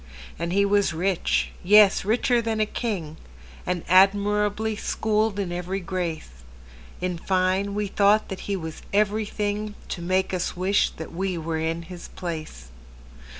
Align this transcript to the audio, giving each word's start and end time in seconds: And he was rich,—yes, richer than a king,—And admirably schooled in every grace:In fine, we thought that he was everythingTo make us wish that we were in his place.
And 0.39 0.51
he 0.51 0.65
was 0.65 0.95
rich,—yes, 0.95 2.03
richer 2.03 2.41
than 2.41 2.59
a 2.59 2.65
king,—And 2.65 3.83
admirably 3.87 4.75
schooled 4.75 5.37
in 5.37 5.51
every 5.51 5.79
grace:In 5.79 7.19
fine, 7.19 7.75
we 7.75 7.85
thought 7.85 8.29
that 8.29 8.39
he 8.49 8.55
was 8.55 8.81
everythingTo 8.95 9.99
make 9.99 10.33
us 10.33 10.57
wish 10.57 10.89
that 10.95 11.13
we 11.13 11.37
were 11.37 11.59
in 11.59 11.83
his 11.83 12.07
place. 12.07 12.69